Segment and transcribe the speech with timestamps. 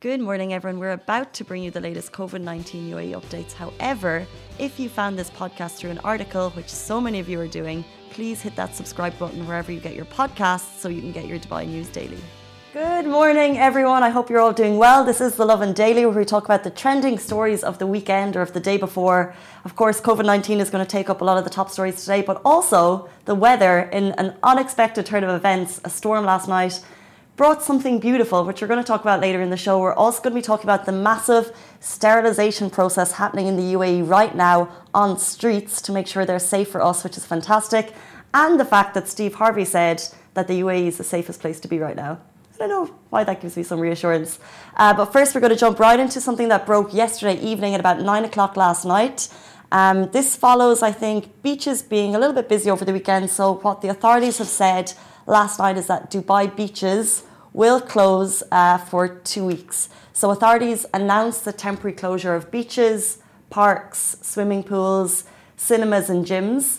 [0.00, 0.78] Good morning, everyone.
[0.78, 3.52] We're about to bring you the latest COVID 19 UAE updates.
[3.52, 4.24] However,
[4.56, 7.84] if you found this podcast through an article, which so many of you are doing,
[8.10, 11.40] please hit that subscribe button wherever you get your podcasts so you can get your
[11.40, 12.20] Dubai news daily.
[12.72, 14.04] Good morning, everyone.
[14.04, 15.04] I hope you're all doing well.
[15.04, 18.36] This is the Lovin Daily, where we talk about the trending stories of the weekend
[18.36, 19.34] or of the day before.
[19.64, 21.96] Of course, COVID 19 is going to take up a lot of the top stories
[22.04, 26.84] today, but also the weather in an unexpected turn of events, a storm last night
[27.38, 29.78] brought something beautiful, which we're going to talk about later in the show.
[29.78, 34.08] We're also going to be talking about the massive sterilisation process happening in the UAE
[34.08, 37.94] right now on streets to make sure they're safe for us, which is fantastic.
[38.34, 40.02] And the fact that Steve Harvey said
[40.34, 42.18] that the UAE is the safest place to be right now.
[42.54, 44.40] I don't know why that gives me some reassurance.
[44.76, 47.78] Uh, but first, we're going to jump right into something that broke yesterday evening at
[47.78, 49.28] about nine o'clock last night.
[49.70, 53.30] Um, this follows, I think, beaches being a little bit busy over the weekend.
[53.30, 54.92] So, what the authorities have said
[55.26, 57.22] last night is that Dubai beaches
[57.58, 59.88] will close uh, for two weeks.
[60.12, 63.18] So authorities announced the temporary closure of beaches,
[63.50, 65.24] parks, swimming pools,
[65.56, 66.78] cinemas, and gyms.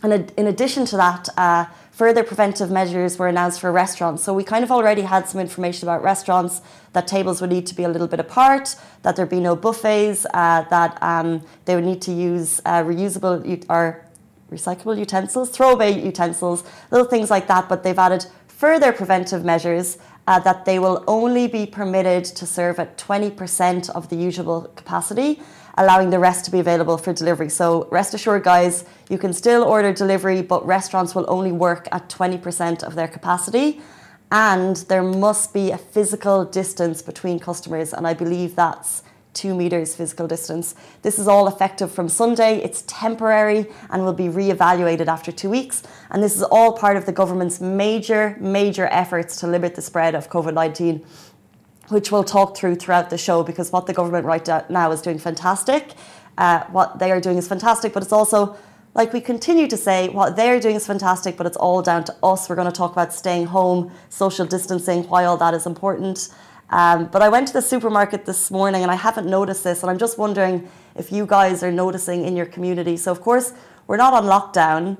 [0.00, 4.22] And in addition to that, uh, further preventive measures were announced for restaurants.
[4.22, 7.74] So we kind of already had some information about restaurants that tables would need to
[7.74, 11.84] be a little bit apart, that there'd be no buffets, uh, that um, they would
[11.84, 14.06] need to use uh, reusable or
[14.52, 17.68] recyclable utensils, throwaway utensils, little things like that.
[17.68, 18.26] But they've added
[18.62, 19.98] further preventive measures
[20.32, 25.38] uh, that they will only be permitted to serve at 20% of the usual capacity,
[25.76, 27.50] allowing the rest to be available for delivery.
[27.50, 32.08] So, rest assured, guys, you can still order delivery, but restaurants will only work at
[32.08, 33.82] 20% of their capacity.
[34.30, 39.02] And there must be a physical distance between customers, and I believe that's
[39.34, 40.74] two meters physical distance.
[41.02, 42.58] This is all effective from Sunday.
[42.62, 45.82] It's temporary and will be re-evaluated after two weeks.
[46.10, 50.14] And this is all part of the government's major, major efforts to limit the spread
[50.14, 51.04] of COVID-19
[51.88, 55.18] which we'll talk through throughout the show because what the government right now is doing
[55.18, 55.92] fantastic.
[56.38, 58.56] Uh, what they are doing is fantastic, but it's also
[58.94, 62.16] like we continue to say, what they're doing is fantastic, but it's all down to
[62.22, 62.48] us.
[62.48, 66.28] We're going to talk about staying home, social distancing, why all that is important.
[66.72, 69.90] Um, but I went to the supermarket this morning and I haven't noticed this, and
[69.90, 70.66] I'm just wondering
[70.96, 72.96] if you guys are noticing in your community.
[72.96, 73.52] So, of course,
[73.86, 74.96] we're not on lockdown.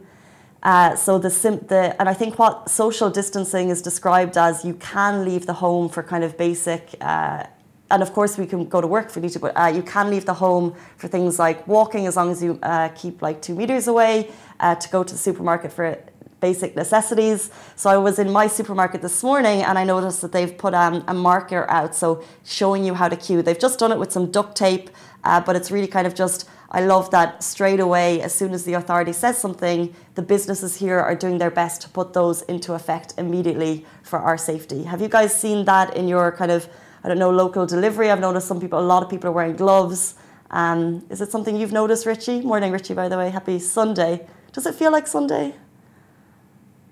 [0.63, 1.31] Uh, so the,
[1.67, 5.89] the and I think what social distancing is described as you can leave the home
[5.89, 7.45] for kind of basic, uh,
[7.91, 9.83] and of course we can go to work if we need to, but uh, you
[9.83, 13.43] can leave the home for things like walking as long as you uh, keep like
[13.43, 14.31] two meters away,
[14.61, 15.99] uh, to go to the supermarket for
[16.43, 17.51] basic necessities.
[17.77, 21.03] So I was in my supermarket this morning and I noticed that they've put um,
[21.09, 23.41] a marker out, so showing you how to queue.
[23.41, 24.91] They've just done it with some duct tape,
[25.25, 28.65] uh, but it's really kind of just, I love that straight away, as soon as
[28.65, 32.75] the authority says something, the businesses here are doing their best to put those into
[32.75, 34.83] effect immediately for our safety.
[34.85, 36.69] Have you guys seen that in your kind of,
[37.05, 38.11] I don't know, local delivery?
[38.11, 40.17] I've noticed some people, a lot of people are wearing gloves.
[40.51, 42.41] Um, is it something you've noticed, Richie?
[42.43, 43.31] Morning, Richie, by the way.
[43.31, 44.27] Happy Sunday.
[44.53, 45.55] Does it feel like Sunday?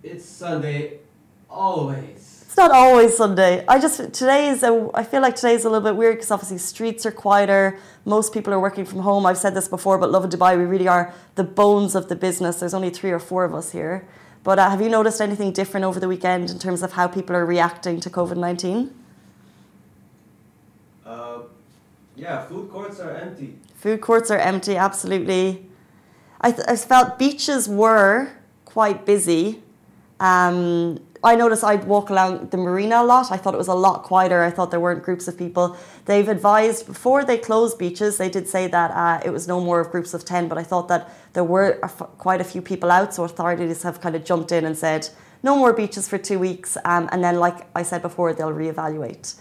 [0.02, 0.98] It's Sunday
[1.48, 2.44] always.
[2.46, 3.64] It's not always Sunday.
[3.68, 4.90] I just today is a.
[4.94, 7.78] I feel like today is a little bit weird because obviously streets are quieter.
[8.06, 9.26] Most people are working from home.
[9.26, 12.16] I've said this before, but Love Lovin Dubai, we really are the bones of the
[12.16, 12.60] business.
[12.60, 14.08] There's only three or four of us here.
[14.42, 17.36] But uh, have you noticed anything different over the weekend in terms of how people
[17.36, 18.94] are reacting to COVID nineteen?
[21.04, 21.40] Uh,
[22.16, 23.58] yeah, food courts are empty.
[23.74, 24.76] Food courts are empty.
[24.76, 25.66] Absolutely.
[26.40, 28.32] I, th- I felt beaches were
[28.64, 29.62] quite busy
[30.20, 33.30] um, I noticed I'd walk along the marina a lot.
[33.30, 34.42] I thought it was a lot quieter.
[34.42, 35.76] I thought there weren't groups of people.
[36.06, 39.80] They've advised before they closed beaches, they did say that uh, it was no more
[39.80, 41.72] of groups of 10, but I thought that there were
[42.18, 43.12] quite a few people out.
[43.12, 45.08] So authorities have kind of jumped in and said,
[45.42, 46.76] no more beaches for two weeks.
[46.84, 49.34] Um, and then, like I said before, they'll reevaluate.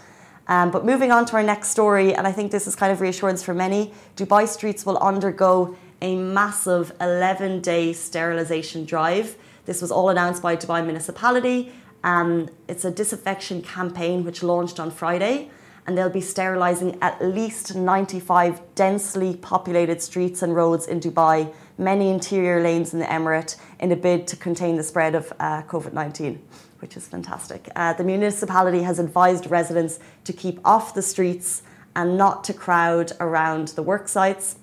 [0.48, 3.00] Um, but moving on to our next story, and I think this is kind of
[3.00, 9.36] reassurance for many Dubai streets will undergo a massive 11 day sterilisation drive.
[9.70, 11.72] This was all announced by Dubai Municipality.
[12.02, 15.48] Um, it's a disinfection campaign which launched on Friday,
[15.86, 22.10] and they'll be sterilising at least 95 densely populated streets and roads in Dubai, many
[22.10, 25.92] interior lanes in the Emirate, in a bid to contain the spread of uh, COVID
[25.92, 26.42] 19
[26.80, 27.68] which is fantastic.
[27.76, 31.62] Uh, the municipality has advised residents to keep off the streets
[31.94, 34.56] and not to crowd around the work sites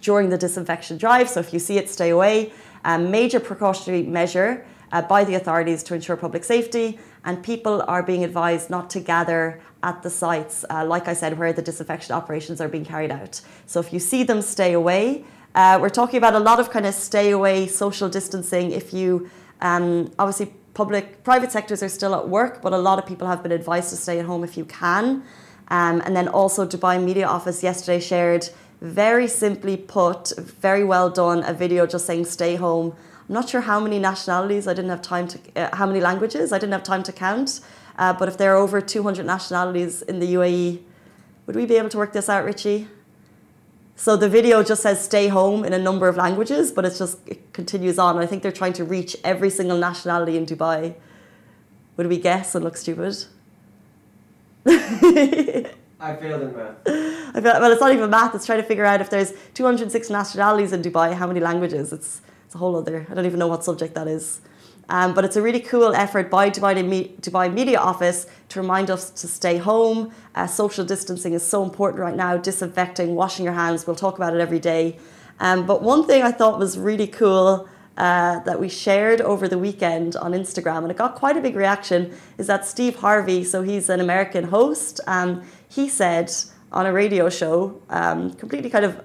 [0.00, 1.28] during the disinfection drive.
[1.28, 2.50] So if you see it, stay away
[2.84, 8.02] a major precautionary measure uh, by the authorities to ensure public safety, and people are
[8.02, 12.14] being advised not to gather at the sites, uh, like I said, where the disinfection
[12.14, 13.40] operations are being carried out.
[13.66, 15.24] So if you see them, stay away.
[15.54, 18.72] Uh, we're talking about a lot of kind of stay away social distancing.
[18.72, 19.30] If you
[19.60, 23.42] um, obviously public private sectors are still at work, but a lot of people have
[23.42, 25.22] been advised to stay at home if you can.
[25.68, 28.48] Um, and then also Dubai Media Office yesterday shared
[28.80, 32.94] very simply put, very well done, a video just saying stay home.
[33.28, 36.52] I'm not sure how many nationalities, I didn't have time to, uh, how many languages,
[36.52, 37.60] I didn't have time to count.
[37.98, 40.80] Uh, but if there are over 200 nationalities in the UAE,
[41.46, 42.88] would we be able to work this out, Richie?
[43.96, 47.18] So the video just says stay home in a number of languages, but it's just,
[47.26, 48.16] it continues on.
[48.16, 50.94] I think they're trying to reach every single nationality in Dubai.
[51.98, 53.26] Would we guess and look stupid?
[56.00, 56.76] I failed in math.
[57.36, 58.34] I well, it's not even math.
[58.34, 61.92] It's trying to figure out if there's 206 nationalities in Dubai, how many languages.
[61.92, 63.06] It's, it's a whole other.
[63.10, 64.40] I don't even know what subject that is.
[64.88, 69.10] Um, but it's a really cool effort by Dubai, Dubai Media Office to remind us
[69.10, 70.12] to stay home.
[70.34, 72.36] Uh, social distancing is so important right now.
[72.36, 73.86] Disinfecting, washing your hands.
[73.86, 74.98] We'll talk about it every day.
[75.38, 79.58] Um, but one thing I thought was really cool uh, that we shared over the
[79.58, 83.62] weekend on Instagram, and it got quite a big reaction, is that Steve Harvey, so
[83.62, 86.32] he's an American host, um, he said
[86.72, 89.04] on a radio show, um, completely kind of,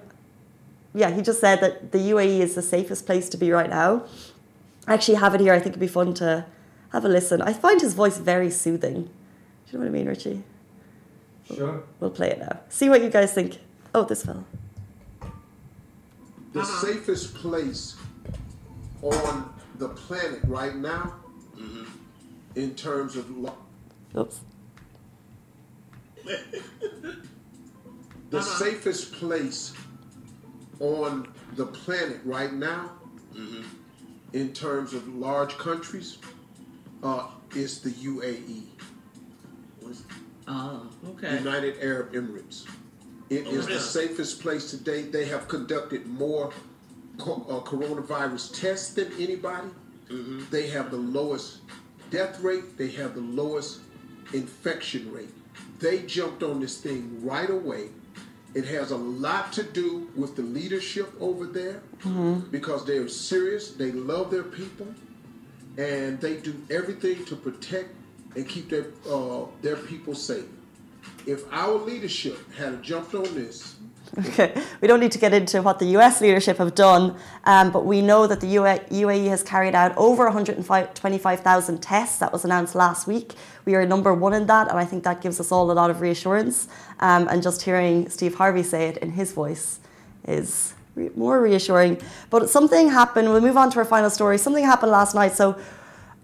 [0.94, 4.04] yeah, he just said that the UAE is the safest place to be right now.
[4.86, 5.52] I actually have it here.
[5.52, 6.46] I think it'd be fun to
[6.90, 7.42] have a listen.
[7.42, 9.02] I find his voice very soothing.
[9.02, 9.08] Do
[9.72, 10.44] you know what I mean, Richie?
[11.54, 11.82] Sure.
[12.00, 12.60] We'll play it now.
[12.68, 13.58] See what you guys think.
[13.94, 14.44] Oh, this fell.
[16.52, 17.96] The safest place
[19.12, 21.14] on the planet right now,
[21.56, 21.84] mm-hmm.
[22.54, 23.58] in terms of lo-
[24.16, 24.40] Oops.
[26.24, 28.42] the uh-huh.
[28.42, 29.72] safest place
[30.80, 32.92] on the planet right now,
[33.34, 33.62] mm-hmm.
[34.32, 36.18] in terms of large countries,
[37.02, 38.62] uh, is the UAE,
[40.48, 41.38] Oh, okay.
[41.38, 42.66] United Arab Emirates.
[43.30, 43.80] It oh, is the Yeah.
[43.80, 45.02] safest place today.
[45.02, 46.52] They have conducted more
[47.18, 49.68] co- uh, coronavirus tests than anybody.
[50.50, 51.58] They have the lowest
[52.10, 52.78] death rate.
[52.78, 53.80] They have the lowest
[54.32, 55.30] infection rate.
[55.80, 57.88] They jumped on this thing right away.
[58.54, 61.82] It has a lot to do with the leadership over there
[62.50, 63.72] because they're serious.
[63.72, 64.86] They love their people,
[65.76, 67.90] and they do everything to protect
[68.34, 70.46] and keep their uh, their people safe.
[71.26, 73.76] If our leadership had jumped on this
[74.18, 77.84] Okay, we don't need to get into what the US leadership have done, um, but
[77.84, 82.18] we know that the UAE has carried out over 125,000 tests.
[82.18, 83.34] That was announced last week.
[83.66, 85.90] We are number one in that, and I think that gives us all a lot
[85.90, 86.68] of reassurance.
[87.00, 89.80] Um, and just hearing Steve Harvey say it in his voice
[90.26, 92.00] is re- more reassuring.
[92.30, 93.28] But something happened.
[93.28, 94.38] We'll move on to our final story.
[94.38, 95.32] Something happened last night.
[95.32, 95.58] So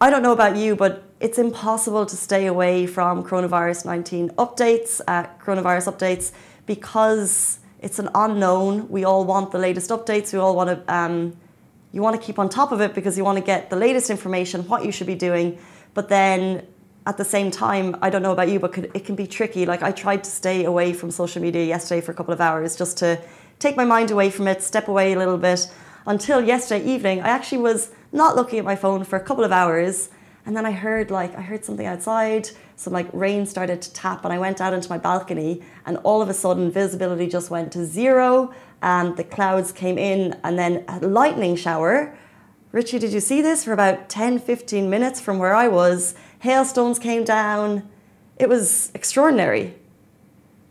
[0.00, 5.00] I don't know about you, but it's impossible to stay away from coronavirus 19 updates,
[5.06, 6.32] uh, coronavirus updates,
[6.66, 8.88] because it's an unknown.
[8.88, 10.32] We all want the latest updates.
[10.32, 11.36] We all want to, um,
[11.92, 14.08] you want to keep on top of it because you want to get the latest
[14.08, 15.58] information, what you should be doing.
[15.92, 16.66] But then
[17.06, 19.66] at the same time, I don't know about you, but it can be tricky.
[19.66, 22.76] Like I tried to stay away from social media yesterday for a couple of hours
[22.76, 23.20] just to
[23.58, 25.70] take my mind away from it, step away a little bit.
[26.06, 29.52] Until yesterday evening, I actually was not looking at my phone for a couple of
[29.52, 30.08] hours.
[30.44, 34.24] And then I heard like I heard something outside, some like rain started to tap,
[34.24, 37.72] and I went out into my balcony, and all of a sudden visibility just went
[37.72, 38.52] to zero,
[38.82, 42.16] and the clouds came in, and then a lightning shower.
[42.72, 46.14] Richie, did you see this for about 10, 15 minutes from where I was?
[46.40, 47.88] Hailstones came down.
[48.38, 49.74] It was extraordinary.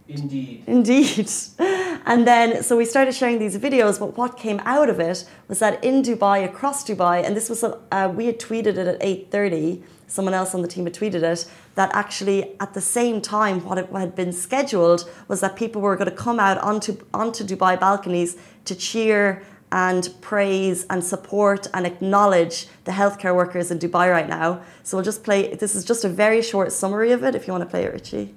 [0.07, 0.63] Indeed.
[0.67, 1.29] Indeed.
[2.05, 5.59] And then, so we started sharing these videos, but what came out of it was
[5.59, 9.83] that in Dubai, across Dubai, and this was, uh, we had tweeted it at 8.30,
[10.07, 13.77] someone else on the team had tweeted it, that actually at the same time, what,
[13.77, 18.35] had been scheduled was that people were going to come out onto, onto Dubai balconies
[18.65, 24.61] to cheer and praise and support and acknowledge the healthcare workers in Dubai right now.
[24.83, 27.53] So we'll just play, this is just a very short summary of it, if you
[27.53, 28.33] want to play it, Richie.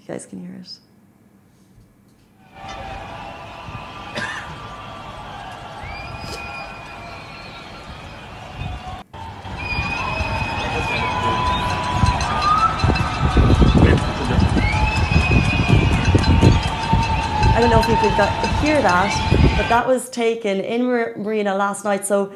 [0.00, 0.89] You guys can hear it.
[17.88, 22.04] Know if you could hear that, but that was taken in Marina last night.
[22.04, 22.32] So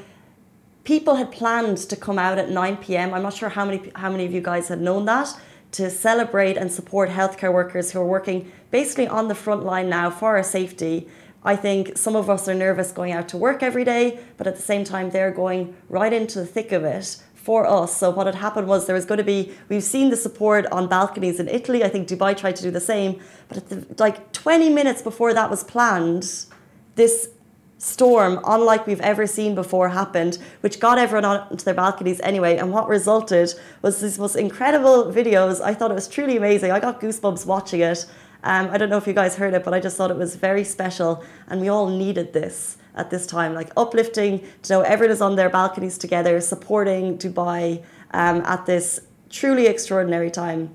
[0.85, 3.13] people had planned to come out at 9 p.m.
[3.13, 5.39] I'm not sure how many how many of you guys had known that
[5.73, 10.09] to celebrate and support healthcare workers who are working basically on the front line now
[10.09, 11.09] for our safety.
[11.43, 14.57] I think some of us are nervous going out to work every day, but at
[14.57, 17.95] the same time they're going right into the thick of it for us.
[17.95, 20.89] So what had happened was there was going to be we've seen the support on
[20.89, 21.85] balconies in Italy.
[21.85, 25.51] I think Dubai tried to do the same, but the, like 20 minutes before that
[25.51, 26.47] was planned,
[26.95, 27.29] this
[27.77, 32.57] storm, unlike we've ever seen before, happened, which got everyone onto their balconies anyway.
[32.57, 35.61] And what resulted was these most incredible videos.
[35.61, 36.73] I thought it was truly amazing.
[36.73, 38.07] I got goosebumps watching it.
[38.43, 40.37] Um, I don't know if you guys heard it, but I just thought it was
[40.37, 45.13] very special, and we all needed this at this time, like uplifting to know everyone
[45.13, 47.83] is on their balconies together, supporting Dubai
[48.13, 50.75] um, at this truly extraordinary time.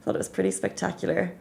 [0.00, 1.32] I thought it was pretty spectacular.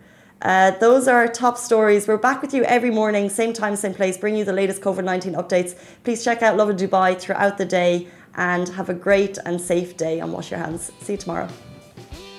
[0.41, 2.07] Uh, those are our top stories.
[2.07, 5.03] We're back with you every morning, same time, same place, bringing you the latest COVID
[5.03, 5.77] 19 updates.
[6.03, 10.19] Please check out Lovin Dubai throughout the day and have a great and safe day
[10.19, 10.91] and wash your hands.
[11.01, 11.47] See you tomorrow.